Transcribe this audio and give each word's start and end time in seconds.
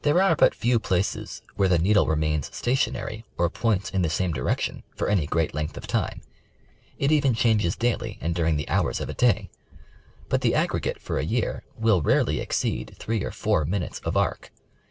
There 0.00 0.22
are 0.22 0.34
but 0.34 0.54
few 0.54 0.78
places 0.78 1.42
where 1.54 1.68
the 1.68 1.76
needle 1.78 2.06
remains 2.06 2.48
stationary, 2.56 3.26
or 3.36 3.50
points 3.50 3.90
in 3.90 4.00
the 4.00 4.08
same 4.08 4.32
direction, 4.32 4.84
for 4.96 5.06
any 5.06 5.26
great 5.26 5.52
length 5.52 5.76
of 5.76 5.86
time; 5.86 6.22
it 6.98 7.12
even 7.12 7.34
changes 7.34 7.76
daily 7.76 8.16
and 8.22 8.34
during 8.34 8.56
the 8.56 8.70
hours 8.70 9.00
of 9.02 9.10
a 9.10 9.14
day; 9.14 9.50
but 10.30 10.40
the 10.40 10.54
aggregate 10.54 10.98
for 10.98 11.18
a 11.18 11.24
year 11.26 11.62
will 11.76 12.00
rarely 12.00 12.40
exceed 12.40 12.96
three 12.98 13.22
or 13.22 13.32
four 13.32 13.66
minutes 13.66 13.98
of 13.98 14.16
arc. 14.16 14.50